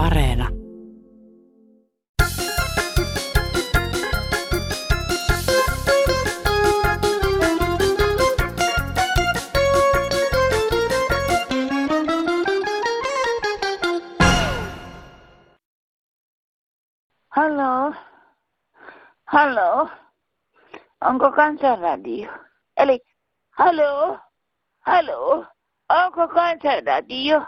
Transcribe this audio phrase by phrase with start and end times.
[0.00, 0.48] Areena.
[17.28, 17.92] Hallo?
[19.26, 19.88] Hallo?
[21.02, 22.30] Onko kansanradio?
[22.76, 22.98] Eli,
[23.58, 24.18] hallo?
[24.80, 25.46] Hallo?
[25.88, 27.44] Onko kansanradio?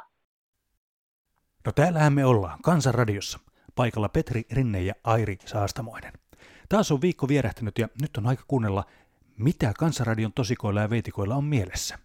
[1.66, 3.38] No täällähän me ollaan, Kansanradiossa.
[3.74, 6.12] Paikalla Petri Rinne ja Airi Saastamoinen.
[6.68, 8.84] Taas on viikko vierähtänyt ja nyt on aika kuunnella,
[9.38, 11.98] mitä Kansanradion tosikoilla ja veitikoilla on mielessä.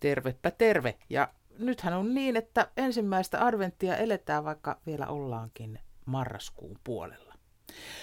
[0.00, 0.98] Tervepä terve.
[1.10, 1.28] Ja
[1.58, 7.34] nythän on niin, että ensimmäistä adventtia eletään, vaikka vielä ollaankin marraskuun puolella.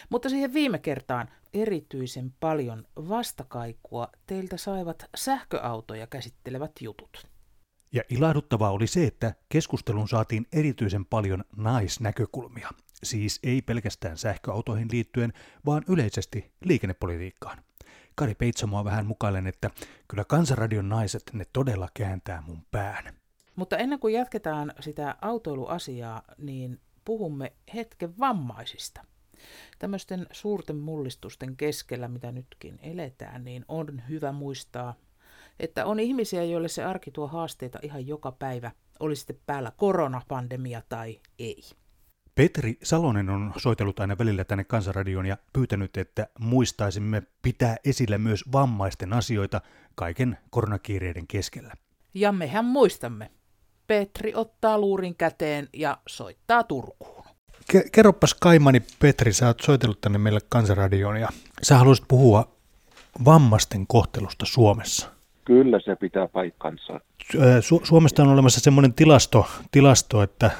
[0.09, 7.36] Mutta siihen viime kertaan erityisen paljon vastakaikua teiltä saivat sähköautoja käsittelevät jutut.
[7.91, 12.69] Ja ilahduttavaa oli se, että keskustelun saatiin erityisen paljon naisnäkökulmia.
[13.03, 15.33] Siis ei pelkästään sähköautoihin liittyen,
[15.65, 17.57] vaan yleisesti liikennepolitiikkaan.
[18.15, 19.71] Kari Peitsamoa vähän mukailen, että
[20.07, 23.13] kyllä Kansanradion naiset ne todella kääntää mun pään.
[23.55, 29.01] Mutta ennen kuin jatketaan sitä autoiluasiaa, niin puhumme hetken vammaisista.
[29.79, 34.95] Tämmöisten suurten mullistusten keskellä, mitä nytkin eletään, niin on hyvä muistaa,
[35.59, 40.81] että on ihmisiä, joille se arki tuo haasteita ihan joka päivä, oli sitten päällä koronapandemia
[40.89, 41.61] tai ei.
[42.35, 48.43] Petri Salonen on soitellut aina välillä tänne Kansanradioon ja pyytänyt, että muistaisimme pitää esillä myös
[48.51, 49.61] vammaisten asioita
[49.95, 51.73] kaiken koronakiireiden keskellä.
[52.13, 53.31] Ja mehän muistamme.
[53.87, 57.23] Petri ottaa luurin käteen ja soittaa Turkuun.
[57.73, 61.29] Ke- kerropas Kaimani Petri, sä oot soitellut tänne meille Kansanradioon ja
[61.61, 62.57] sä haluaisit puhua
[63.25, 65.16] vammaisten kohtelusta Suomessa.
[65.47, 66.99] Kyllä se pitää paikkansa.
[67.35, 70.51] Su- Suomesta on olemassa semmoinen tilasto, tilasto, että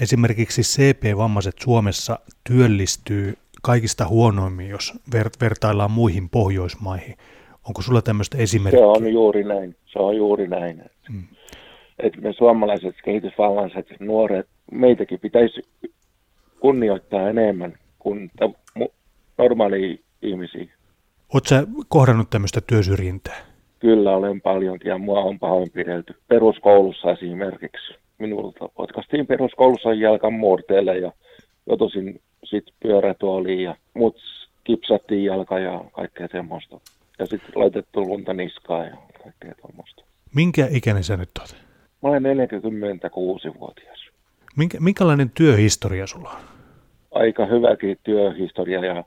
[0.00, 7.16] esimerkiksi CP-vammaiset Suomessa työllistyy kaikista huonoimmin, jos ver- vertaillaan muihin Pohjoismaihin.
[7.68, 8.80] Onko sulla tämmöistä esimerkkiä?
[8.80, 9.76] Se on juuri näin.
[9.86, 10.82] Se on juuri näin.
[11.12, 11.22] Hmm.
[11.98, 15.62] Että me suomalaiset kehitysvammaiset nuoret, meitäkin pitäisi
[16.60, 18.30] kunnioittaa enemmän kuin
[19.38, 20.66] normaali ihmisiä.
[21.34, 23.49] Oletko sä kohdannut tämmöistä työsyrjintää?
[23.80, 26.14] Kyllä olen paljonkin ja mua on pahoinpidelty.
[26.28, 27.94] Peruskoulussa esimerkiksi.
[28.18, 31.12] Minulta potkastiin peruskoulussa jalkan murteelle ja
[31.66, 34.16] jotusin sitten pyörätuoliin ja mut
[34.64, 36.80] kipsattiin jalka ja kaikkea semmoista.
[37.18, 40.04] Ja sitten laitettu lunta niskaa ja kaikkea tuommoista.
[40.34, 41.56] Minkä ikäinen sä nyt olet?
[42.02, 44.10] Mä olen 46-vuotias.
[44.56, 46.40] Minkä, minkälainen työhistoria sulla on?
[47.10, 49.04] Aika hyväkin työhistoria ja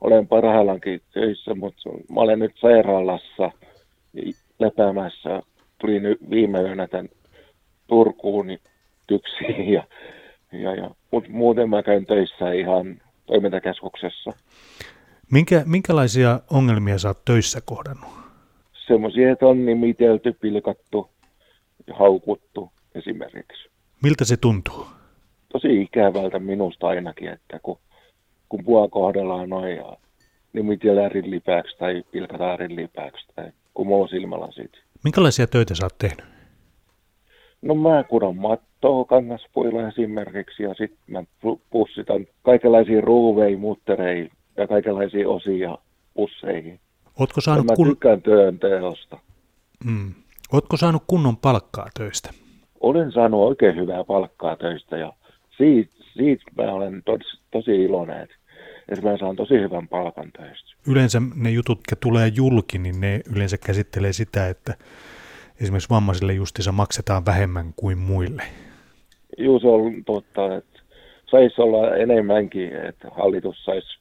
[0.00, 3.50] olen parhaillaankin töissä, mutta mä olen nyt sairaalassa
[4.58, 5.42] lepäämässä.
[5.78, 7.08] Tulin viime yönä tämän
[7.86, 8.60] Turkuun niin
[9.06, 9.84] tyksiin ja,
[10.52, 14.32] ja, ja mutta muuten mä käyn töissä ihan toimintakeskuksessa.
[15.32, 18.10] Minkä, minkälaisia ongelmia sä oot töissä kohdannut?
[18.86, 21.10] Semmoisia, että on nimitelty, pilkattu
[21.86, 23.70] ja haukuttu esimerkiksi.
[24.02, 24.86] Miltä se tuntuu?
[25.52, 27.78] Tosi ikävältä minusta ainakin, että kun,
[28.48, 29.96] kun pua kohdellaan noin ja
[30.52, 34.72] nimitellään rillipääksi tai pilkataan rillipääksi tai kumoo silmälasit.
[35.04, 36.26] Minkälaisia töitä sä oot tehnyt?
[37.62, 41.24] No mä kudon mattoa kangaspuilla esimerkiksi ja sitten mä
[41.70, 45.78] pussitan kaikenlaisia ruuvei, mutterei ja kaikenlaisia osia
[46.14, 46.80] pusseihin.
[47.20, 47.88] Ootko saanut ja mä kun...
[47.88, 49.18] tykkään työn teosta.
[49.84, 50.14] Mm.
[50.52, 52.30] Ootko saanut kunnon palkkaa töistä?
[52.80, 55.12] Olen saanut oikein hyvää palkkaa töistä ja
[55.56, 58.34] siitä, siitä mä olen tos, tosi iloinen, että
[59.02, 60.68] mä saan tosi hyvän palkan töistä.
[60.86, 64.74] Yleensä ne jutut, jotka tulee julki, niin ne yleensä käsittelee sitä, että
[65.60, 68.42] esimerkiksi vammaisille justissa maksetaan vähemmän kuin muille.
[69.38, 70.80] Juu, se on totta, että
[71.30, 73.98] saisi olla enemmänkin, että hallitus saisi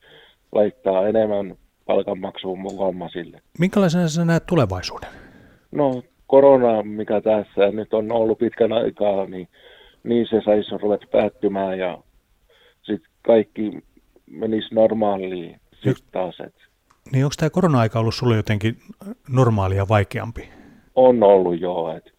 [0.51, 1.55] laittaa enemmän
[1.85, 3.41] palkanmaksuun vammaisille.
[3.59, 5.09] Minkälaisena sä näet tulevaisuuden?
[5.71, 9.47] No korona, mikä tässä nyt on ollut pitkän aikaa, niin,
[10.03, 11.97] niin se saisi ruveta päättymään ja
[12.81, 13.83] sitten kaikki
[14.31, 16.39] menisi normaaliin sitten taas.
[16.39, 16.55] Et.
[17.11, 18.77] Niin onko tämä korona-aika ollut sulle jotenkin
[19.29, 20.49] normaalia vaikeampi?
[20.95, 21.95] On ollut joo.
[21.95, 22.11] Et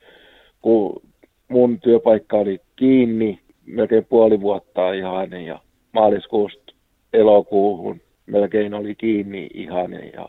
[0.63, 1.03] kun
[1.49, 5.61] mun työpaikka oli kiinni melkein puoli vuotta ihan ja
[5.93, 6.73] maaliskuusta
[7.13, 10.29] elokuuhun melkein oli kiinni ihan ja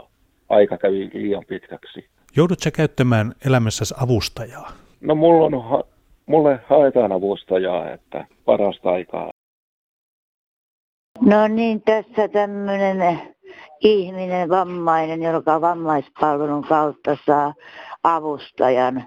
[0.49, 2.05] aika kävi liian pitkäksi.
[2.35, 4.71] Joudut sä käyttämään elämässäsi avustajaa?
[5.01, 5.83] No mulla on,
[6.25, 9.31] mulle haetaan avustajaa, että parasta aikaa.
[11.21, 13.19] No niin, tässä tämmöinen
[13.81, 17.53] ihminen, vammainen, joka vammaispalvelun kautta saa
[18.03, 19.03] avustajan.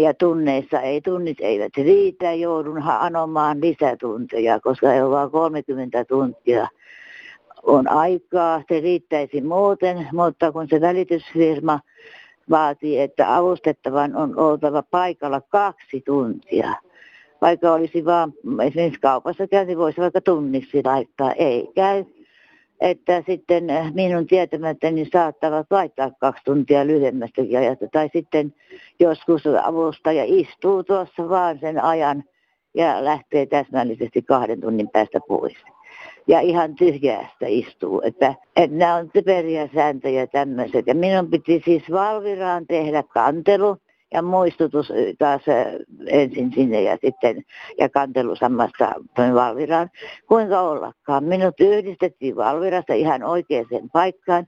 [0.00, 6.68] ja tunneissa ei tunnit eivät riitä, joudun anomaan lisätunteja, koska ei ole vain 30 tuntia
[7.66, 11.80] on aikaa, se riittäisi muuten, mutta kun se välitysfirma
[12.50, 16.74] vaatii, että avustettavan on oltava paikalla kaksi tuntia,
[17.46, 18.32] vaikka olisi vaan
[18.66, 22.04] esimerkiksi kaupassa käynti, voisi vaikka tunniksi laittaa, ei käy
[22.80, 27.86] että sitten eh, minun tietämättäni saattavat laittaa kaksi tuntia lyhyemmästäkin ajasta.
[27.92, 28.54] Tai sitten
[29.00, 32.24] joskus avustaja istuu tuossa vaan sen ajan
[32.74, 35.54] ja lähtee täsmällisesti kahden tunnin päästä pois.
[36.26, 38.02] Ja ihan tyhjästä istuu.
[38.04, 40.86] Että, että nämä on typeriä sääntöjä tämmöiset.
[40.86, 43.76] Ja minun piti siis Valviraan tehdä kantelu
[44.12, 45.42] ja muistutus taas
[46.06, 47.44] ensin sinne ja sitten
[47.78, 48.94] ja kantelu samasta
[49.34, 49.90] Valviraan.
[50.28, 51.24] Kuinka ollakaan.
[51.24, 54.46] Minut yhdistettiin Valvirasta ihan oikeaan paikkaan.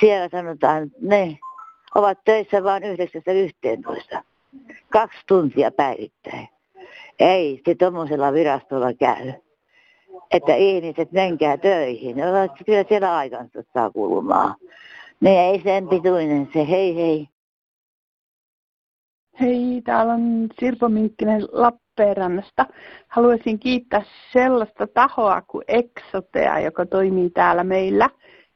[0.00, 1.38] Siellä sanotaan, että ne
[1.94, 4.22] ovat töissä vain 9.11.
[4.88, 6.48] Kaksi tuntia päivittäin.
[7.18, 9.32] Ei se tuommoisella virastolla käy.
[10.30, 12.16] Että ihmiset menkää töihin.
[12.66, 14.54] Kyllä siellä aikansa saa kulumaan.
[15.20, 17.28] Niin ei sen pituinen se, hei hei.
[19.40, 22.66] Hei, täällä on Sirpo Minkkinen Lappeenrannasta.
[23.08, 24.02] Haluaisin kiittää
[24.32, 28.10] sellaista tahoa kuin Exotea, joka toimii täällä meillä.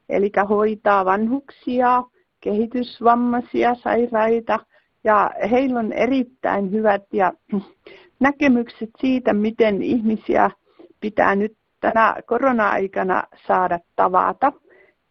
[0.08, 2.02] Eli hoitaa vanhuksia,
[2.40, 4.58] kehitysvammaisia, sairaita.
[5.04, 7.32] Ja heillä on erittäin hyvät ja
[8.20, 10.50] näkemykset siitä, miten ihmisiä
[11.00, 14.52] pitää nyt tänä korona-aikana saada tavata.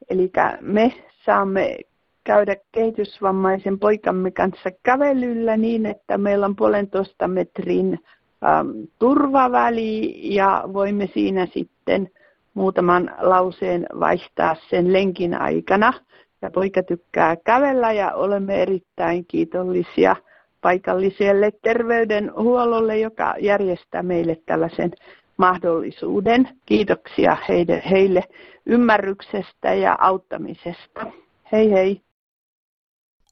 [0.10, 0.32] Eli
[0.62, 0.94] me
[1.26, 1.78] saamme
[2.24, 8.00] käydä kehitysvammaisen poikamme kanssa kävelyllä niin, että meillä on puolentoista metrin
[8.44, 8.70] ähm,
[9.00, 12.10] turvaväli ja voimme siinä sitten
[12.54, 15.94] muutaman lauseen vaihtaa sen lenkin aikana.
[16.42, 20.16] Ja poika tykkää kävellä ja olemme erittäin kiitollisia
[20.62, 24.92] paikalliselle terveydenhuollolle, joka järjestää meille tällaisen
[25.38, 26.50] mahdollisuuden.
[26.66, 28.24] Kiitoksia heille, heille
[28.66, 31.06] ymmärryksestä ja auttamisesta.
[31.52, 32.02] Hei hei!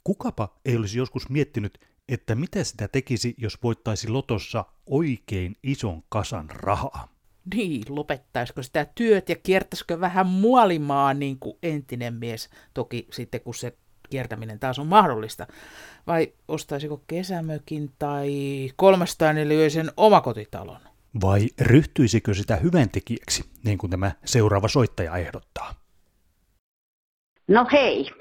[0.03, 1.77] Kukapa ei olisi joskus miettinyt,
[2.09, 7.07] että mitä sitä tekisi, jos voittaisi lotossa oikein ison kasan rahaa.
[7.55, 13.55] Niin, lopettaisiko sitä työt ja kiertäisikö vähän muolimaa niin kuin entinen mies, toki sitten kun
[13.55, 13.77] se
[14.09, 15.47] kiertäminen taas on mahdollista.
[16.07, 18.31] Vai ostaisiko kesämökin tai
[18.75, 19.67] 304
[19.97, 20.79] omakotitalon?
[21.21, 25.73] Vai ryhtyisikö sitä hyväntekijäksi, niin kuin tämä seuraava soittaja ehdottaa?
[27.47, 28.11] No hei,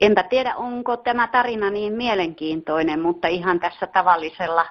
[0.00, 4.66] Enpä tiedä, onko tämä tarina niin mielenkiintoinen, mutta ihan tässä tavallisella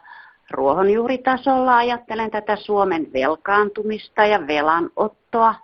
[0.52, 5.56] ruohonjuuritasolla ajattelen tätä Suomen velkaantumista ja velanottoa.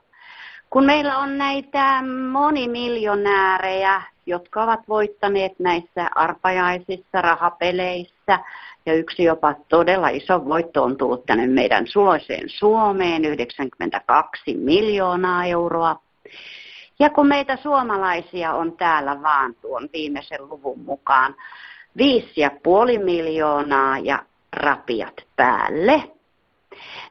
[0.70, 8.40] Kun meillä on näitä monimiljonäärejä, jotka ovat voittaneet näissä arpajaisissa, rahapeleissä,
[8.86, 16.00] ja yksi jopa todella iso voitto on tullut tänne meidän suloiseen Suomeen, 92 miljoonaa euroa.
[17.00, 21.36] Ja kun meitä suomalaisia on täällä vaan tuon viimeisen luvun mukaan
[21.98, 26.04] viisi ja puoli miljoonaa ja rapiat päälle,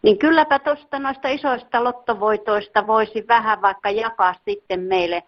[0.03, 5.23] niin kylläpä tuosta noista isoista lottovoitoista voisi vähän vaikka jakaa sitten meille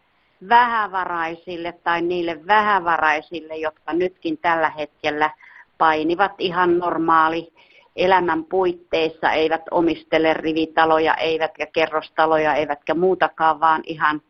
[0.48, 5.30] vähävaraisille tai niille vähävaraisille, jotka nytkin tällä hetkellä
[5.78, 7.52] painivat ihan normaali
[7.96, 14.22] elämän puitteissa, eivät omistele rivitaloja, eivätkä kerrostaloja, eivätkä muutakaan, vaan ihan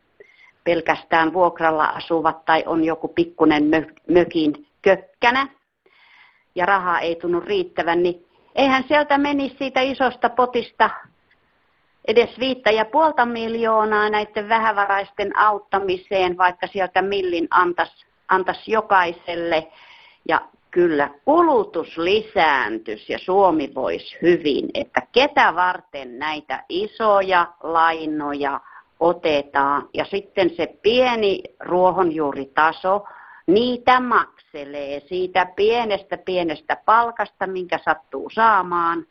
[0.66, 3.64] pelkästään vuokralla asuvat tai on joku pikkunen
[4.08, 5.48] mökin kökkänä
[6.54, 10.90] ja rahaa ei tunnu riittävän, niin eihän sieltä menisi siitä isosta potista
[12.08, 19.66] edes viittä ja puolta miljoonaa näiden vähävaraisten auttamiseen, vaikka sieltä millin antaisi antais jokaiselle.
[20.28, 28.60] Ja kyllä kulutus lisääntyisi ja Suomi voisi hyvin, että ketä varten näitä isoja lainoja
[29.00, 29.88] otetaan.
[29.94, 33.04] Ja sitten se pieni ruohonjuuritaso,
[33.46, 39.06] niitä makselee siitä pienestä pienestä palkasta, minkä sattuu saamaan,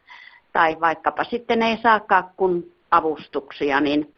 [0.53, 4.15] tai vaikkapa sitten ei saakaan kun avustuksia, niin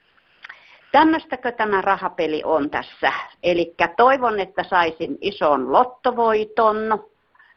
[0.91, 3.13] tämmöistäkö tämä rahapeli on tässä.
[3.43, 6.77] Eli toivon, että saisin ison lottovoiton,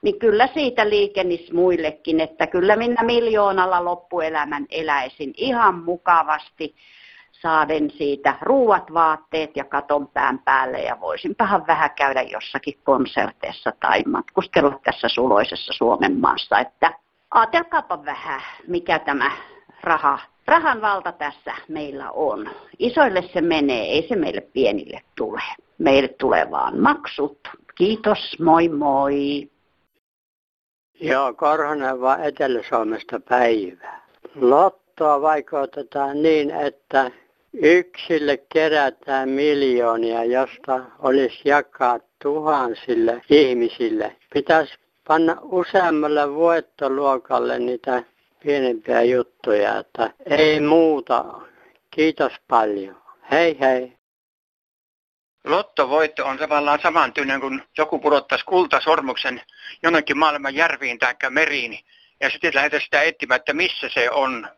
[0.03, 6.75] niin kyllä siitä liikennis muillekin, että kyllä minä miljoonalla loppuelämän eläisin ihan mukavasti
[7.43, 14.03] saaden siitä ruuat, vaatteet ja katon pään päälle ja voisinpahan vähän käydä jossakin konserteissa tai
[14.03, 16.95] matkustella tässä suloisessa Suomen maassa, että
[17.31, 19.31] ajatelkaapa vähän, mikä tämä
[19.83, 22.51] raha, rahan valta tässä meillä on.
[22.79, 25.43] Isoille se menee, ei se meille pienille tule.
[25.79, 27.39] Meille tulee vaan maksut.
[27.75, 29.51] Kiitos, moi moi.
[31.01, 34.01] Joo, Korhonen vaan Etelä-Suomesta päivää.
[34.35, 37.11] Lottoa vaikeutetaan niin, että
[37.53, 44.17] yksille kerätään miljoonia, josta olisi jakaa tuhansille ihmisille.
[44.35, 44.75] Pitäisi
[45.09, 48.03] panna useammalle voittoluokalle niitä
[48.43, 51.25] pienempiä juttuja, että ei muuta.
[51.91, 53.03] Kiitos paljon.
[53.31, 53.93] Hei hei.
[55.45, 59.43] Lottovoitto on tavallaan samantyinen kuin joku pudottaisi kultasormuksen
[59.83, 61.79] jonnekin maailman järviin tai meriin
[62.21, 64.49] ja sitten lähdetään sitä etsimään, että missä se on.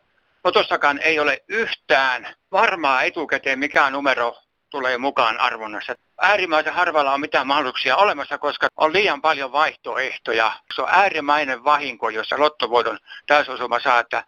[0.43, 4.37] Lotossakaan ei ole yhtään varmaa etukäteen, mikä numero
[4.69, 5.95] tulee mukaan arvonnassa.
[6.21, 10.53] Äärimmäisen harvalla on mitään mahdollisuuksia olemassa, koska on liian paljon vaihtoehtoja.
[10.75, 14.23] Se on äärimmäinen vahinko, jossa lottovoiton täysosuma saa, että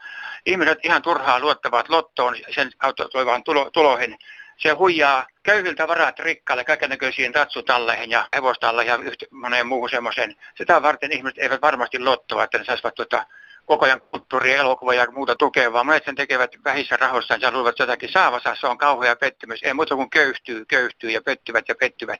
[0.45, 4.17] ihmiset ihan turhaa luottavat lottoon sen kautta tulevaan tulo, tuloihin
[4.57, 8.99] se huijaa köyhiltä varat rikkaalle kaikennäköisiin tatsutalleihin ja hevostalleihin ja
[9.31, 10.35] moneen muuhun semmoiseen.
[10.57, 13.25] Sitä varten ihmiset eivät varmasti lottoa, että ne saisivat tuota,
[13.65, 17.79] koko ajan kulttuuria, elokuvaa ja muuta tukea, vaan monet sen tekevät vähissä rahoissaan ja luulevat
[17.79, 18.55] jotakin saavansa.
[18.55, 19.63] Se on kauhea pettymys.
[19.63, 22.19] Ei muuta kuin köyhtyy, köyhtyy ja pettyvät ja pettyvät.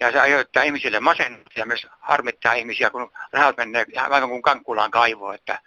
[0.00, 4.90] Ja se aiheuttaa ihmisille masennusta ja myös harmittaa ihmisiä, kun rahat menee aivan kuin kankkulaan
[4.90, 5.34] kaivoon.
[5.34, 5.58] Että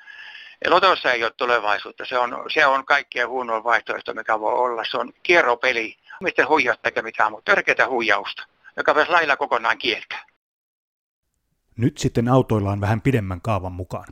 [0.67, 2.05] Lotossa ei ole tulevaisuutta.
[2.05, 4.83] Se on, se on kaikkien huonoin vaihtoehto, mikä voi olla.
[4.91, 5.95] Se on kierropeli.
[6.21, 8.43] Miten huijausta eikä mitään, mutta törkeätä huijausta,
[8.77, 10.25] joka pitäisi lailla kokonaan kieltää.
[11.77, 14.05] Nyt sitten autoillaan vähän pidemmän kaavan mukaan.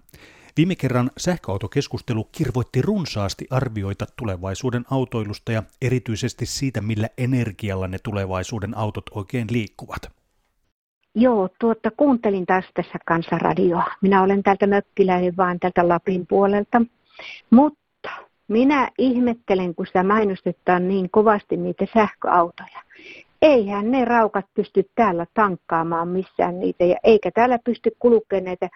[0.59, 8.77] Viime kerran sähköautokeskustelu kirvoitti runsaasti arvioita tulevaisuuden autoilusta ja erityisesti siitä, millä energialla ne tulevaisuuden
[8.77, 10.11] autot oikein liikkuvat.
[11.15, 13.83] Joo, tuota, kuuntelin taas tässä kansanradioa.
[14.01, 16.81] Minä olen täältä mökkiläinen vaan täältä Lapin puolelta.
[17.49, 18.09] Mutta
[18.47, 22.81] minä ihmettelen, kun sitä mainostetaan niin kovasti niitä sähköautoja.
[23.41, 28.69] Eihän ne raukat pysty täällä tankkaamaan missään niitä, ja eikä täällä pysty kulkemaan näitä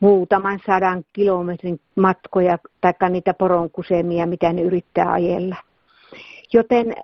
[0.00, 5.56] muutaman sadan kilometrin matkoja tai niitä poronkusemia, mitä ne yrittää ajella.
[6.52, 6.94] Joten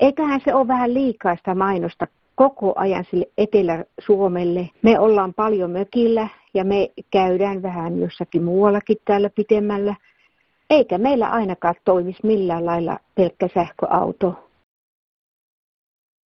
[0.00, 4.70] eiköhän se ole vähän liikaista mainosta koko ajan sille Etelä-Suomelle.
[4.82, 9.94] Me ollaan paljon mökillä ja me käydään vähän jossakin muuallakin täällä pitemmällä.
[10.70, 14.48] Eikä meillä ainakaan toimisi millään lailla pelkkä sähköauto.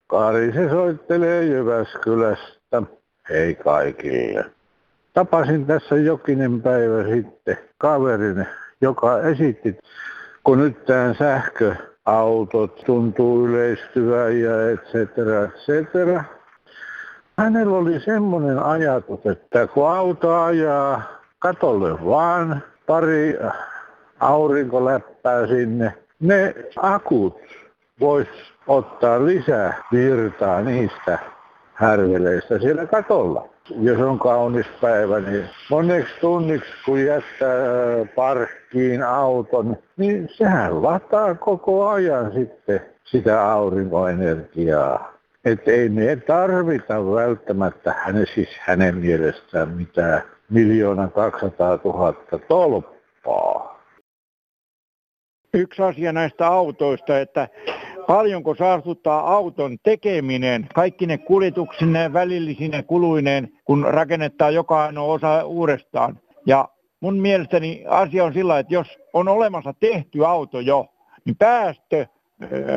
[0.06, 2.82] Kari se soittelee Jyväskylästä.
[3.28, 4.61] Hei kaikille.
[5.12, 8.46] Tapasin tässä jokinen päivä sitten kaverin,
[8.80, 9.78] joka esitti,
[10.44, 16.24] kun nyt tämä sähkö autot tuntuu yleistyvän ja et cetera, et cetera.
[17.38, 21.02] Hänellä oli semmoinen ajatus, että kun auto ajaa
[21.38, 23.38] katolle vaan pari
[24.20, 27.40] aurinkoläppää sinne, ne akut
[28.00, 28.28] vois
[28.66, 31.18] ottaa lisää virtaa niistä
[31.74, 40.28] härveleistä siellä katolla jos on kaunis päivä, niin moneksi tunniksi kun jättää parkkiin auton, niin
[40.28, 45.12] sehän lataa koko ajan sitten sitä aurinkoenergiaa.
[45.44, 52.14] Että ei ne tarvita välttämättä hänen, siis hänen mielestään mitään miljoona 200 000
[52.48, 53.82] tolppaa.
[55.54, 57.48] Yksi asia näistä autoista, että
[58.12, 66.18] paljonko saastuttaa auton tekeminen, kaikki ne kuljetuksineen, välillisine kuluineen, kun rakennetaan joka ainoa osa uudestaan.
[66.46, 66.68] Ja
[67.00, 70.86] mun mielestäni asia on sillä, että jos on olemassa tehty auto jo,
[71.24, 72.06] niin päästö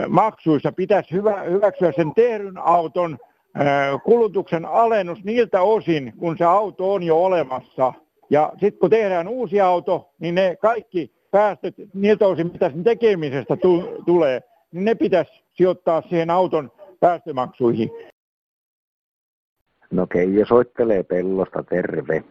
[0.07, 3.17] maksuissa pitäisi hyvä, hyväksyä sen tehdyn auton
[4.03, 7.93] kulutuksen alennus niiltä osin, kun se auto on jo olemassa.
[8.29, 13.55] Ja sitten kun tehdään uusi auto, niin ne kaikki päästöt niiltä osin, mitä sen tekemisestä
[13.55, 14.41] tu- tulee,
[14.75, 17.91] niin ne pitäisi sijoittaa siihen auton päästömaksuihin.
[19.91, 22.23] No Keijo soittelee pellosta, terve.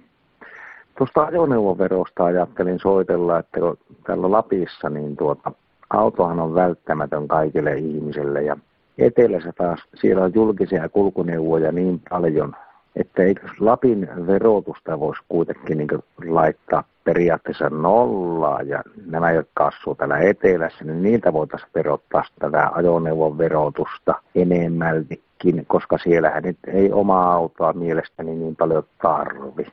[0.99, 5.53] Tuosta ajoneuvoverosta ajattelin soitella, että kun täällä Lapissa, niin tuota,
[5.91, 8.57] autohan on välttämätön kaikille ihmisille ja
[8.99, 12.57] etelässä taas siellä on julkisia kulkuneuvoja niin paljon,
[12.97, 15.89] että eikö Lapin verotusta voisi kuitenkin niin
[16.27, 23.39] laittaa periaatteessa nollaa ja nämä, jotka asuu täällä etelässä, niin niitä voitaisiin verottaa tätä ajoneuvon
[23.39, 29.67] verotusta enemmältikin, koska siellähän nyt ei omaa autoa mielestäni niin paljon tarvi.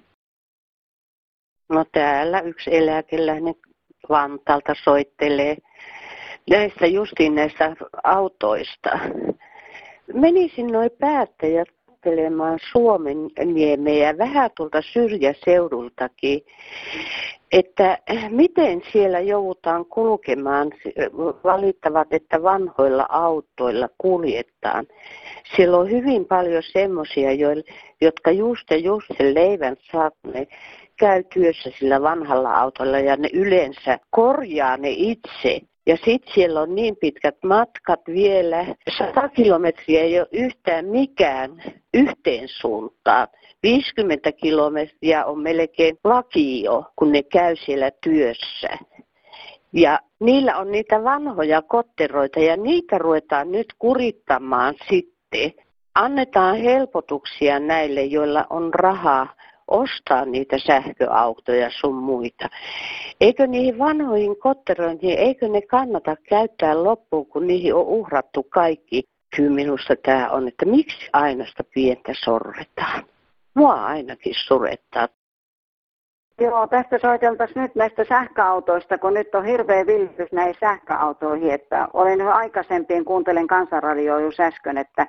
[1.69, 3.55] No täällä yksi eläkeläinen
[4.09, 5.57] Vantaalta soittelee
[6.49, 8.99] näistä justiin näistä autoista.
[10.13, 11.67] Menisin noin päättäjät
[12.05, 16.41] ajattelemaan Suomen niemeä vähän tuolta syrjäseudultakin,
[17.51, 17.97] että
[18.29, 20.71] miten siellä joudutaan kulkemaan,
[21.43, 24.87] valittavat, että vanhoilla autoilla kuljetaan.
[25.55, 27.29] Siellä on hyvin paljon semmoisia,
[28.01, 30.47] jotka just ja just sen leivän saat, ne
[30.99, 35.61] käy työssä sillä vanhalla autolla ja ne yleensä korjaa ne itse.
[35.85, 38.65] Ja sitten siellä on niin pitkät matkat vielä.
[38.97, 43.27] 100 kilometriä ei ole yhtään mikään yhteen suuntaan.
[43.63, 48.77] 50 kilometriä on melkein vakio, kun ne käy siellä työssä.
[49.73, 55.53] Ja niillä on niitä vanhoja kotteroita ja niitä ruvetaan nyt kurittamaan sitten.
[55.95, 59.35] Annetaan helpotuksia näille, joilla on rahaa
[59.71, 62.49] ostaa niitä sähköautoja sun muita.
[63.21, 69.03] Eikö niihin vanhoihin kotteroihin, eikö ne kannata käyttää loppuun, kun niihin on uhrattu kaikki?
[69.35, 73.03] Kyllä minusta tämä on, että miksi aina sitä pientä sorretaan.
[73.53, 75.07] Mua ainakin surettaa.
[76.41, 81.51] Joo, tästä soiteltaisiin nyt näistä sähköautoista, kun nyt on hirveä villitys näihin sähköautoihin.
[81.51, 85.07] Että olin aikaisempien, kuuntelen kansanradioa just äsken, että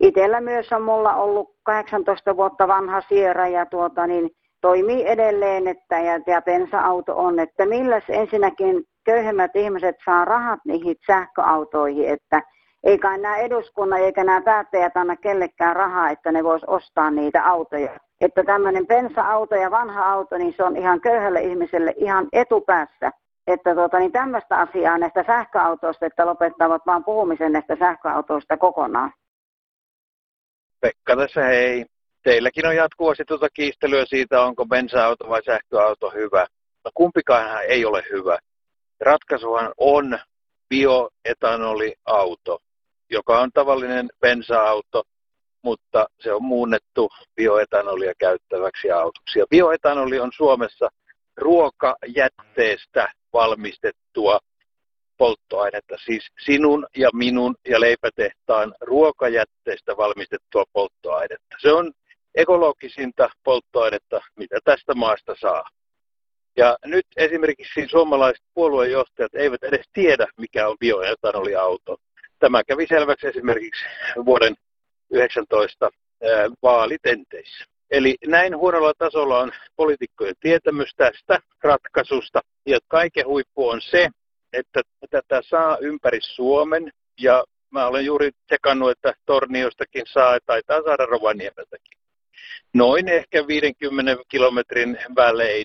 [0.00, 6.00] itsellä myös on mulla ollut 18 vuotta vanha Sierra ja tuota, niin toimii edelleen, että
[6.00, 12.42] ja, ja bensa-auto on, että milläs ensinnäkin köyhemmät ihmiset saa rahat niihin sähköautoihin, että
[12.84, 17.44] ei kai nämä eduskunnan eikä nämä päättäjät anna kellekään rahaa, että ne vois ostaa niitä
[17.44, 17.90] autoja.
[18.20, 23.10] Että tämmöinen bensa-auto ja vanha auto, niin se on ihan köyhälle ihmiselle ihan etupäässä.
[23.46, 29.12] Että tuota, niin tämmöistä asiaa näistä sähköautoista, että lopettavat vaan puhumisen näistä sähköautoista kokonaan.
[30.80, 31.86] Pekka tässä hei.
[32.22, 36.46] Teilläkin on jatkuvasti tuota kiistelyä siitä, onko bensa-auto vai sähköauto hyvä.
[36.84, 38.38] No kumpikaan ei ole hyvä.
[39.00, 40.18] Ratkaisuhan on
[40.68, 42.62] bioetanoliauto
[43.10, 45.02] joka on tavallinen bensa-auto,
[45.62, 49.38] mutta se on muunnettu bioetanolia käyttäväksi autoksi.
[49.38, 50.88] Ja bioetanoli on Suomessa
[51.36, 54.38] ruokajätteestä valmistettua
[55.18, 61.56] polttoainetta, siis sinun ja minun ja leipätehtaan ruokajätteestä valmistettua polttoainetta.
[61.62, 61.92] Se on
[62.34, 65.64] ekologisinta polttoainetta, mitä tästä maasta saa.
[66.56, 71.96] Ja nyt esimerkiksi suomalaiset puoluejohtajat eivät edes tiedä, mikä on bioetanoliauto.
[72.38, 73.84] Tämä kävi selväksi esimerkiksi
[74.24, 74.54] vuoden
[75.10, 75.90] 19
[76.62, 77.64] vaalitenteissä.
[77.90, 82.40] Eli näin huonolla tasolla on poliitikkojen tietämys tästä ratkaisusta.
[82.66, 84.08] Ja kaiken huippu on se,
[84.52, 84.80] että
[85.10, 86.92] tätä saa ympäri Suomen.
[87.20, 91.98] Ja mä olen juuri tsekannut, että Torniostakin saa, tai saada Rovaniemeltäkin.
[92.74, 95.64] Noin ehkä 50 kilometrin välein,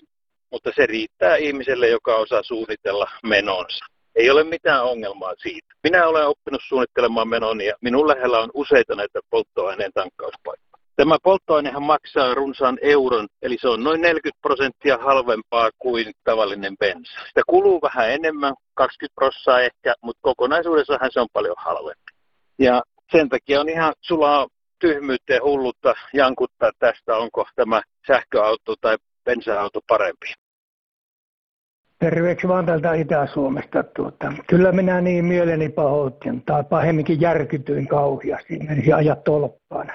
[0.50, 3.84] mutta se riittää ihmiselle, joka osaa suunnitella menonsa.
[4.14, 5.74] Ei ole mitään ongelmaa siitä.
[5.82, 10.73] Minä olen oppinut suunnittelemaan menoni ja minun lähellä on useita näitä polttoaineen tankkauspaikkoja.
[10.96, 17.20] Tämä polttoainehan maksaa runsaan euron, eli se on noin 40 prosenttia halvempaa kuin tavallinen bensa.
[17.28, 22.12] Sitä kuluu vähän enemmän, 20 prosenttia ehkä, mutta kokonaisuudessahan se on paljon halvempi.
[22.58, 24.46] Ja sen takia on ihan sulaa
[24.78, 30.34] tyhmyyttä ja hullutta jankuttaa tästä, onko tämä sähköauto tai bensa-auto parempi.
[31.98, 33.82] Terveeksi vaan täältä Itä-Suomesta.
[33.82, 39.92] Tuota, kyllä minä niin mieleni pahoitin, tai pahemminkin järkytyin kauheasti, menisi ajat tolppaan.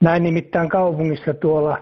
[0.00, 1.78] Näin nimittäin kaupungissa tuolla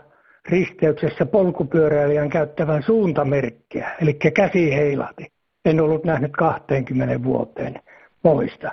[0.48, 5.33] risteyksessä polkupyöräilijän käyttävän suuntamerkkiä, eli käsi heilahti.
[5.64, 7.81] En ollut nähnyt 20 vuoteen
[8.24, 8.70] moista.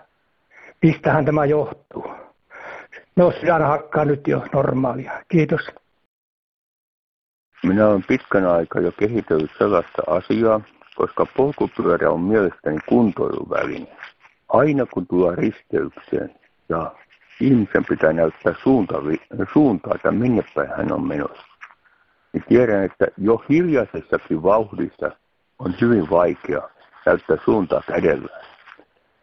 [0.81, 2.11] Mistähän tämä johtuu?
[3.15, 5.11] No sydän hakkaa nyt jo normaalia.
[5.27, 5.61] Kiitos.
[7.63, 10.61] Minä olen pitkän aikaa jo kehitellyt sellaista asiaa,
[10.95, 13.87] koska polkupyörä on mielestäni kuntoiluväline.
[14.49, 16.35] Aina kun tulee risteykseen
[16.69, 16.91] ja
[17.41, 18.95] ihmisen pitää näyttää suunta,
[19.53, 21.47] suuntaa, että minne päin hän on menossa,
[22.33, 25.11] niin tiedän, että jo hiljaisessakin vauhdissa
[25.59, 26.61] on hyvin vaikea
[27.05, 28.29] näyttää suuntaa kädellä.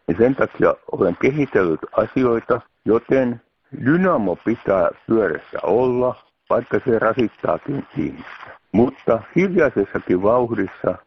[0.09, 3.40] Ja sen takia olen kehitellyt asioita, joten
[3.85, 6.14] dynamo pitää pyörässä olla,
[6.50, 8.59] vaikka se rasittaakin ihmistä.
[8.72, 10.98] Mutta hiljaisessakin vauhdissa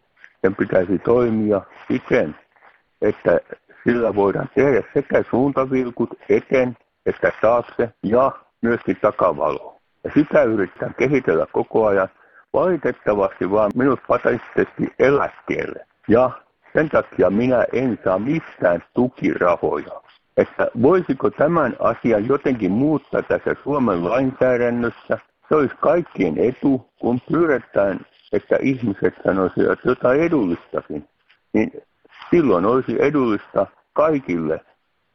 [0.41, 2.35] sen pitäisi toimia siten,
[3.01, 3.39] että
[3.83, 9.77] sillä voidaan tehdä sekä suuntavilkut eteen että taakse ja myöskin takavalo.
[10.03, 12.07] Ja sitä yritetään kehitellä koko ajan.
[12.53, 15.85] Valitettavasti vaan minut patistettiin eläkkeelle.
[16.07, 16.31] Ja
[16.73, 20.01] sen takia minä en saa mistään tukirahoja.
[20.37, 25.17] Että voisiko tämän asian jotenkin muuttaa tässä Suomen lainsäädännössä
[25.49, 27.99] se olisi kaikkien etu, kun pyydetään,
[28.31, 31.09] että ihmiset sanoisivat jotain edullistakin.
[31.53, 31.71] Niin
[32.29, 34.59] silloin olisi edullista kaikille,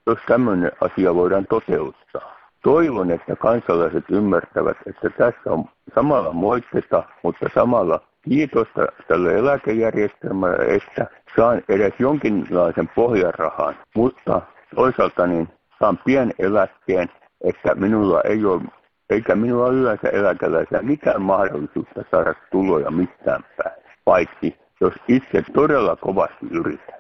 [0.07, 2.37] jos tämmöinen asia voidaan toteuttaa.
[2.63, 5.65] Toivon, että kansalaiset ymmärtävät, että tässä on
[5.95, 13.75] samalla moitteta, mutta samalla kiitosta tälle eläkejärjestelmälle, että saan edes jonkinlaisen pohjarahan.
[13.95, 14.43] Mutta
[14.75, 17.09] toisaalta niin saan pieneläkkeen,
[17.45, 18.63] että minulla ei ole
[19.11, 26.47] eikä minulla yleensä eläkeläisiä mitään mahdollisuutta saada tuloja mistään päin, paitsi jos itse todella kovasti
[26.51, 26.96] yritän.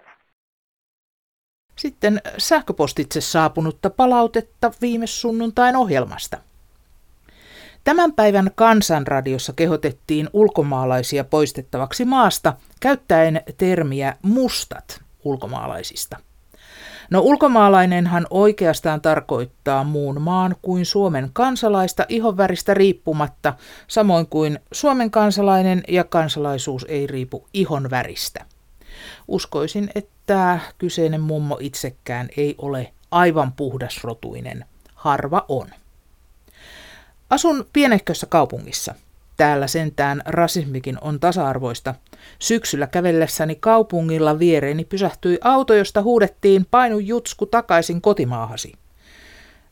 [1.77, 6.39] Sitten sähköpostitse saapunutta palautetta viime sunnuntain ohjelmasta.
[7.85, 16.17] Tämän päivän kansanradiossa kehotettiin ulkomaalaisia poistettavaksi maasta käyttäen termiä mustat ulkomaalaisista.
[17.11, 23.55] No ulkomaalainenhan oikeastaan tarkoittaa muun maan kuin Suomen kansalaista ihonväristä riippumatta,
[23.89, 28.45] samoin kuin Suomen kansalainen ja kansalaisuus ei riipu ihon väristä.
[29.28, 34.64] Uskoisin, että kyseinen mummo itsekään ei ole aivan puhdasrotuinen.
[34.94, 35.68] Harva on.
[37.30, 38.94] Asun pienehkössä kaupungissa.
[39.37, 41.94] Täällä sentään rasismikin on tasa-arvoista.
[42.38, 48.72] Syksyllä kävellessäni kaupungilla viereeni pysähtyi auto, josta huudettiin painu jutsku takaisin kotimaahasi.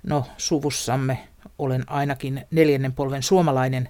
[0.03, 3.89] No, suvussamme olen ainakin neljännen polven suomalainen.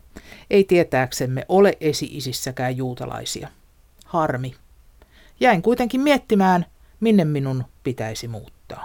[0.51, 3.49] Ei tietääksemme ole esi-isissäkään juutalaisia.
[4.05, 4.55] Harmi.
[5.41, 6.67] Jäin kuitenkin miettimään,
[7.01, 8.85] minne minun pitäisi muuttaa.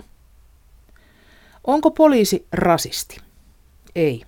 [1.64, 3.18] Onko poliisi rasisti?
[3.96, 4.24] Ei.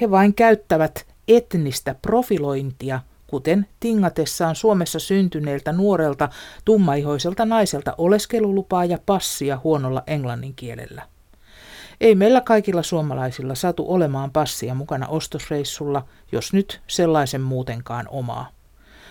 [0.00, 6.28] He vain käyttävät etnistä profilointia, kuten tingatessaan Suomessa syntyneeltä nuorelta
[6.64, 11.02] tummaihoiselta naiselta oleskelulupaa ja passia huonolla englannin kielellä.
[12.00, 18.57] Ei meillä kaikilla suomalaisilla satu olemaan passia mukana ostosreissulla, jos nyt sellaisen muutenkaan omaa.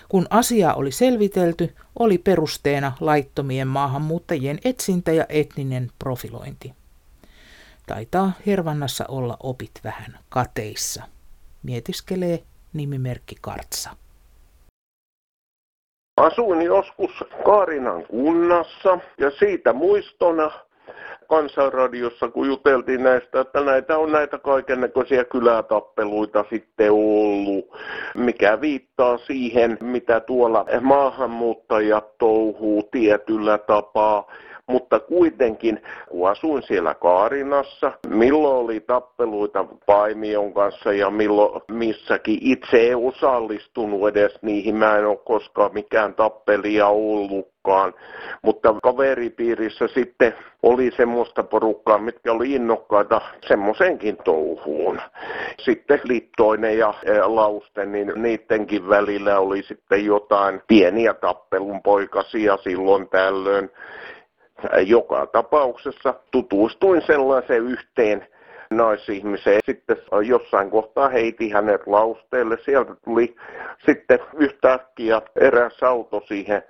[0.10, 6.74] Kun asia oli selvitelty, oli perusteena laittomien maahanmuuttajien etsintä ja etninen profilointi.
[7.88, 11.04] Taitaa Hervannassa olla opit vähän kateissa.
[11.64, 12.44] Mietiskelee
[12.74, 13.90] nimimerkki Kartsa.
[16.18, 17.12] Asuin joskus
[17.46, 20.52] Kaarinan kunnassa ja siitä muistona
[21.28, 27.78] kansanradiossa, kun juteltiin näistä, että näitä on näitä kaikennäköisiä kylätappeluita sitten ollut,
[28.16, 34.32] mikä viittaa siihen, mitä tuolla maahanmuuttajat touhuu tietyllä tapaa
[34.68, 42.78] mutta kuitenkin kun asuin siellä Kaarinassa, milloin oli tappeluita Paimion kanssa ja milloin missäkin itse
[42.78, 47.94] ei osallistunut edes niihin, mä en ole koskaan mikään tappelija ollutkaan,
[48.42, 55.02] mutta kaveripiirissä sitten oli semmoista porukkaa, mitkä oli innokkaita semmoisenkin touhuun.
[55.60, 63.10] Sitten Littoinen ja e, Lausten, niin niidenkin välillä oli sitten jotain pieniä tappelun poikasia silloin
[63.10, 63.70] tällöin
[64.82, 68.28] joka tapauksessa tutustuin sellaiseen yhteen
[68.70, 69.60] naisihmiseen.
[69.66, 72.58] Sitten jossain kohtaa heiti hänet lausteelle.
[72.66, 73.36] Sieltä tuli
[73.86, 76.64] sitten yhtäkkiä eräs auto siihen,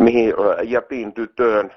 [0.00, 1.72] mihin jätin tytön.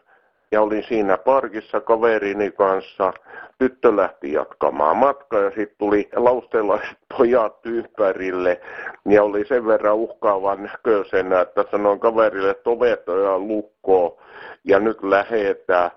[0.52, 3.14] Ja olin siinä parkissa kaverini kanssa.
[3.58, 8.62] Tyttö lähti jatkamaan matkaa ja sitten tuli lausteelaiset pojat ympärille.
[9.10, 13.04] Ja oli sen verran uhkaavan näköisenä, että sanoin kaverille, että ovet
[13.38, 14.18] lukkoon
[14.64, 15.92] ja nyt lähetään.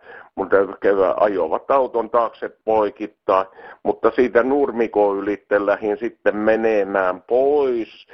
[0.50, 3.46] Täytyy käydä ajovat auton taakse poikittaa,
[3.82, 8.06] mutta siitä nurmiko ylitte lähin sitten menemään pois.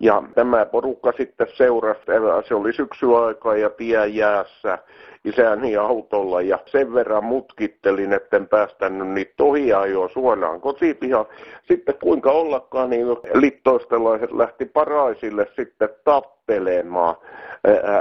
[0.00, 2.00] Ja tämä porukka sitten seurasi,
[2.48, 4.78] se oli syksyaikaa ja tie jäässä
[5.24, 11.26] isäni autolla ja sen verran mutkittelin, etten päästänyt niitä ohi ajoa suonaan kotipihaan.
[11.68, 17.16] Sitten kuinka ollakaan, niin littoistelaiset lähti paraisille sitten tappelemaan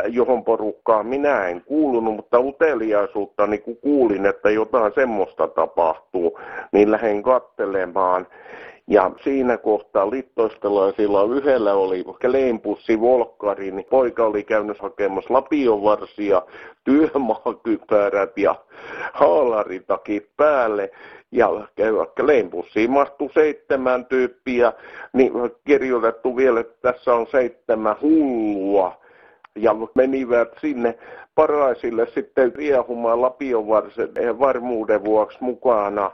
[0.08, 6.40] johon porukkaan minä en kuulunut, mutta uteliaisuutta niin kun kuulin, että jotain semmoista tapahtuu,
[6.72, 8.28] niin lähdin kattelemaan.
[8.90, 16.42] Ja siinä kohtaa littoistelaisilla yhdellä oli kleinpussi volkkari, niin poika oli käynyt hakemassa lapionvarsia,
[16.84, 18.56] työmaakypärät ja
[19.14, 20.92] haalaritakit päälle.
[21.32, 21.50] Ja
[22.22, 24.74] kleinpussiin mahtui seitsemän tyyppiä,
[25.14, 25.32] niin
[25.66, 28.98] kirjoitettu vielä, että tässä on seitsemän hullua
[29.56, 30.98] ja menivät sinne
[31.36, 33.68] paraisille sitten riehumaan Lapion
[34.40, 36.12] varmuuden vuoksi mukana.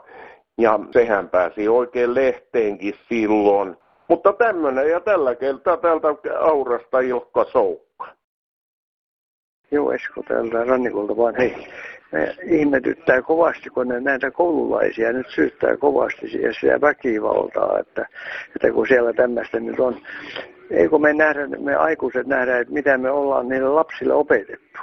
[0.58, 3.78] Ja sehän pääsi oikein lehteenkin silloin.
[4.08, 6.08] Mutta tämmöinen ja tällä kertaa täältä
[6.40, 8.08] Aurasta Ilkka Soukka.
[9.72, 11.36] Joo, Esko täältä rannikolta vaan.
[11.36, 11.68] Hei,
[12.12, 18.06] me ihmetyttää kovasti, kun ne näitä koululaisia nyt syyttää kovasti ja sitä väkivaltaa, että,
[18.56, 20.02] että kun siellä tämmöistä nyt on.
[20.72, 24.80] Eikö me nähdä, me aikuiset nähdä, että mitä me ollaan niille lapsille opetettu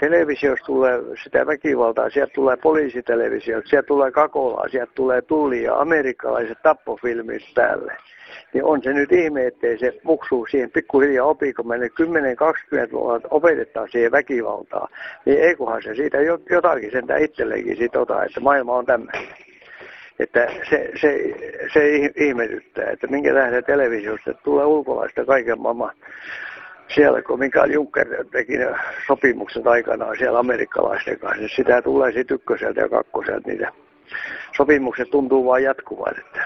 [0.00, 7.42] televisiossa tulee sitä väkivaltaa, sieltä tulee poliisitelevisio, sieltä tulee kakolaa, sieltä tulee tullia, amerikkalaiset tappofilmit
[7.54, 7.96] päälle.
[8.52, 11.90] Niin on se nyt ihme, ettei se muksuu siihen pikkuhiljaa opi, kun meille
[12.88, 14.88] 10-20 vuotta opetetaan siihen väkivaltaa.
[15.24, 16.18] Niin eiköhän se siitä
[16.50, 19.22] jotakin sentään itselleenkin sit ota, että maailma on tämmöinen.
[20.18, 21.34] Että se, se,
[21.72, 25.94] se ihmetyttää, että minkä tähden televisiosta tulee ulkolaista kaiken maailman
[26.94, 28.52] siellä, kun Mikael Juncker teki
[29.06, 33.48] sopimukset aikanaan siellä amerikkalaisten kanssa, niin sitä tulee sitten ykköseltä ja kakkoselta.
[33.50, 33.72] Niitä
[34.56, 36.40] sopimukset tuntuu vain jatkuvan, että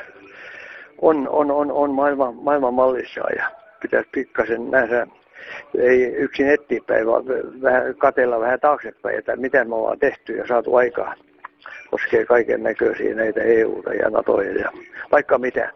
[1.02, 3.50] on, on, on, on maailman, maailman mallissa ja
[3.82, 5.06] pitäisi pikkasen nähdä,
[5.78, 7.24] ei yksin eteenpäin, vaan
[7.62, 11.14] vähän katella vähän taaksepäin, että mitä me ollaan tehty ja saatu aikaa.
[11.90, 14.72] Koskee kaiken näköisiä näitä EUta ja NATOja ja
[15.12, 15.72] vaikka mitä.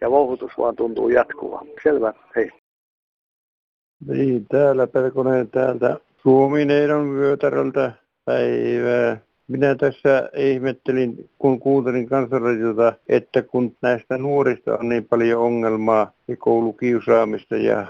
[0.00, 1.64] Ja vouhutus vaan tuntuu jatkuva.
[1.82, 2.59] Selvä, hei.
[4.06, 7.92] Niin, täällä Pelkonen täältä Suomineidon vyötäröltä
[8.24, 9.16] päivää.
[9.48, 16.36] Minä tässä ihmettelin, kun kuuntelin kansanradiota, että kun näistä nuorista on niin paljon ongelmaa ja
[16.36, 17.86] koulukiusaamista ja ää,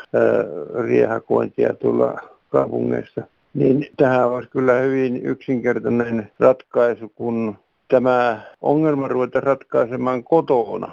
[0.85, 2.21] riehakointia tuolla
[2.51, 3.23] kaupungeissa,
[3.55, 7.57] niin tähän olisi kyllä hyvin yksinkertainen ratkaisu, kun
[7.89, 10.93] tämä ongelma ruveta ratkaisemaan kotona.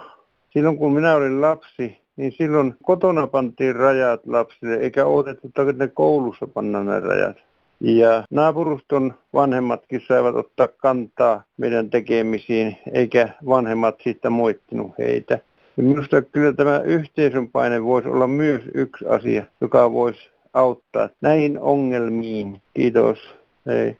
[0.50, 5.88] Silloin kun minä olin lapsi, niin silloin kotona pantiin rajat lapsille, eikä odotettu, että ne
[5.88, 7.36] koulussa panna ne rajat.
[7.80, 15.38] Ja naapuruston vanhemmatkin saivat ottaa kantaa meidän tekemisiin, eikä vanhemmat siitä moittinut heitä.
[15.76, 21.58] Ja minusta kyllä tämä yhteisön paine voisi olla myös yksi asia, joka voisi auttaa näihin
[21.58, 22.62] ongelmiin.
[22.74, 23.18] Kiitos.
[23.66, 23.96] Hei.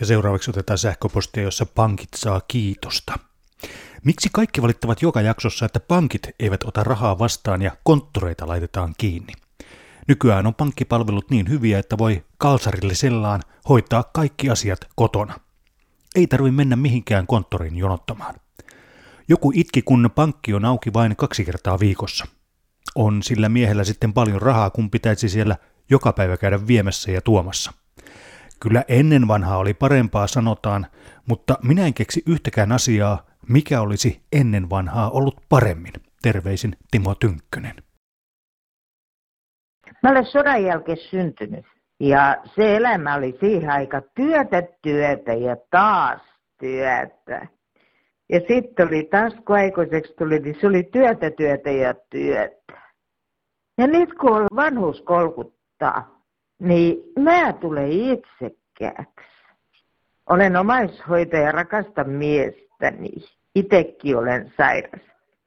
[0.00, 3.12] Ja seuraavaksi otetaan sähköpostia, jossa pankit saa kiitosta.
[4.04, 9.32] Miksi kaikki valittavat joka jaksossa, että pankit eivät ota rahaa vastaan ja konttoreita laitetaan kiinni?
[10.08, 15.34] Nykyään on pankkipalvelut niin hyviä, että voi kalsarillisellaan hoitaa kaikki asiat kotona.
[16.14, 18.34] Ei tarvi mennä mihinkään konttoriin jonottamaan.
[19.28, 22.26] Joku itki, kun pankki on auki vain kaksi kertaa viikossa.
[22.94, 25.56] On sillä miehellä sitten paljon rahaa, kun pitäisi siellä
[25.90, 27.72] joka päivä käydä viemässä ja tuomassa.
[28.60, 30.86] Kyllä ennen vanhaa oli parempaa, sanotaan,
[31.26, 35.92] mutta minä en keksi yhtäkään asiaa, mikä olisi ennen vanhaa ollut paremmin.
[36.22, 37.74] Terveisin Timo Tynkkönen.
[40.02, 41.66] Mä olen sodan jälkeen syntynyt.
[42.00, 46.20] Ja se elämä oli siihen aika työtä, työtä ja taas
[46.60, 47.46] työtä.
[48.28, 52.80] Ja sitten oli taas, kun aikuiseksi tuli, niin se oli työtä, työtä ja työtä.
[53.78, 56.20] Ja nyt kun vanhuus kolkuttaa,
[56.58, 59.30] niin mä tulen itsekkääksi.
[60.28, 62.04] Olen omaishoitaja, rakasta
[62.80, 63.10] miestäni.
[63.54, 65.00] Itekin olen sairas.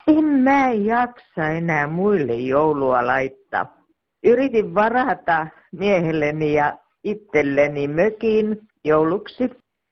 [0.08, 3.78] En mä jaksa enää muille joulua laittaa.
[4.24, 9.50] Yritin varata miehelleni ja itselleni mökin jouluksi.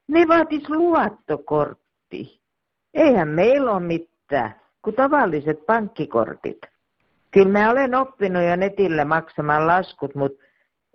[0.08, 2.42] Ne vaatis luottokortti.
[2.94, 6.58] Eihän meillä ole mitään kuin tavalliset pankkikortit.
[7.32, 10.44] Kyllä mä olen oppinut jo netille maksamaan laskut, mutta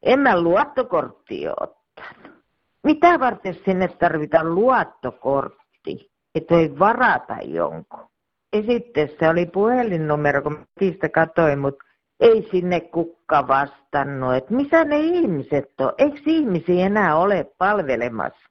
[0.03, 2.37] en mä luottokorttia ottanut.
[2.85, 6.11] Mitä varten sinne tarvitaan luottokortti?
[6.37, 8.07] Että voi varata jonkun.
[8.53, 11.85] Ja sitten se oli puhelinnumero, kun siitä katsoin, mutta
[12.21, 18.49] ei sinne kukka vastannut, että missä ne ihmiset on, eikö ihmisiä enää ole palvelemassa.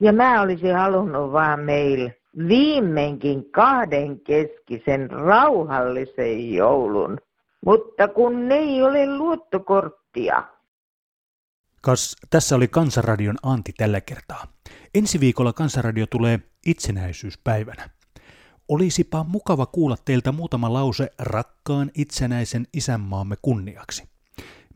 [0.00, 2.16] Ja mä olisin halunnut vaan meille
[2.48, 7.18] viimeinkin kahden keskisen rauhallisen joulun,
[7.66, 10.42] mutta kun ne ei ole luottokorttia.
[11.80, 14.51] Kas, tässä oli Kansanradion Antti tällä kertaa.
[14.94, 17.90] Ensi viikolla Kansanradio tulee itsenäisyyspäivänä.
[18.68, 24.08] Olisipa mukava kuulla teiltä muutama lause rakkaan itsenäisen isänmaamme kunniaksi.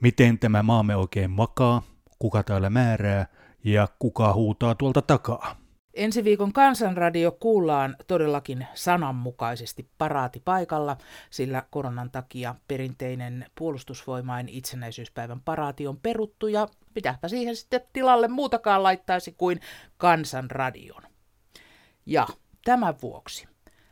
[0.00, 1.83] Miten tämä maamme oikein makaa,
[2.18, 3.26] kuka täällä määrää
[3.64, 5.57] ja kuka huutaa tuolta takaa.
[5.94, 10.96] Ensi viikon kansanradio kuullaan todellakin sananmukaisesti paraatipaikalla,
[11.31, 18.82] sillä koronan takia perinteinen puolustusvoimain itsenäisyyspäivän paraati on peruttu ja pitääpä siihen sitten tilalle muutakaan
[18.82, 19.61] laittaisi kuin
[19.96, 21.02] kansanradion.
[22.06, 22.26] Ja
[22.64, 23.48] tämän vuoksi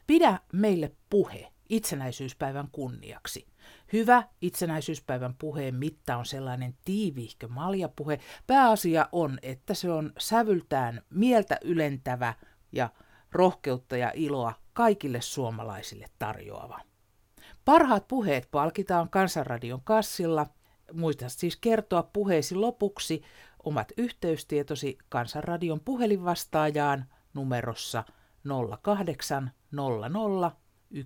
[0.06, 3.46] pidä meille puhe itsenäisyyspäivän kunniaksi.
[3.92, 8.20] Hyvä itsenäisyyspäivän puheen mitta on sellainen tiivihkö maljapuhe.
[8.46, 12.34] Pääasia on, että se on sävyltään mieltä ylentävä
[12.72, 12.88] ja
[13.32, 16.80] rohkeutta ja iloa kaikille suomalaisille tarjoava.
[17.64, 20.46] Parhaat puheet palkitaan Kansanradion kassilla.
[20.94, 23.22] Muista siis kertoa puheesi lopuksi
[23.64, 27.04] omat yhteystietosi Kansanradion puhelinvastaajaan
[27.35, 28.04] numerossa
[28.83, 29.50] 0800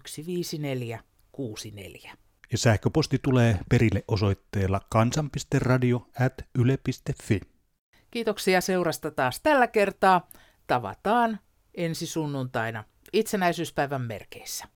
[0.06, 1.00] 154
[1.32, 2.16] 64.
[2.52, 7.40] Ja sähköposti tulee perille osoitteella kansan.radio.yle.fi.
[8.10, 10.28] Kiitoksia seurasta taas tällä kertaa.
[10.66, 11.38] Tavataan
[11.74, 14.68] ensi sunnuntaina itsenäisyyspäivän merkeissä.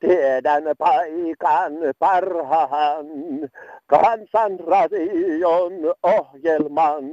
[0.00, 3.06] Tiedän paikan parhaan
[3.86, 7.04] kansan radion ohjelman.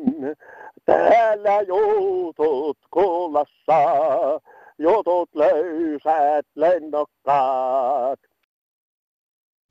[0.86, 3.82] Täällä jutut kuulassa,
[4.80, 8.20] jutut löysät lennokkaat.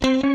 [0.06, 0.33] Mm-hmm.